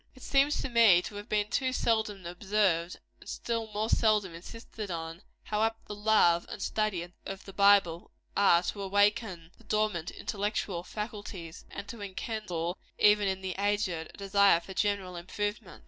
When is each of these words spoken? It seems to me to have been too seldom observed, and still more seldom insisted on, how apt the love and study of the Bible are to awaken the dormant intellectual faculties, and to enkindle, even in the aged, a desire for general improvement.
It 0.15 0.23
seems 0.23 0.59
to 0.63 0.67
me 0.69 1.03
to 1.03 1.15
have 1.17 1.29
been 1.29 1.49
too 1.51 1.71
seldom 1.71 2.25
observed, 2.25 2.97
and 3.19 3.29
still 3.29 3.67
more 3.71 3.87
seldom 3.87 4.33
insisted 4.33 4.89
on, 4.89 5.21
how 5.43 5.61
apt 5.61 5.85
the 5.87 5.93
love 5.93 6.47
and 6.49 6.59
study 6.59 7.07
of 7.27 7.45
the 7.45 7.53
Bible 7.53 8.09
are 8.35 8.63
to 8.63 8.81
awaken 8.81 9.51
the 9.59 9.63
dormant 9.63 10.09
intellectual 10.09 10.81
faculties, 10.81 11.65
and 11.69 11.87
to 11.87 12.01
enkindle, 12.01 12.79
even 12.97 13.27
in 13.27 13.41
the 13.41 13.53
aged, 13.59 13.89
a 14.11 14.17
desire 14.17 14.59
for 14.59 14.73
general 14.73 15.15
improvement. 15.15 15.79